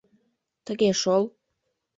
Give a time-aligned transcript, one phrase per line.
[0.65, 1.23] —Тыге шол...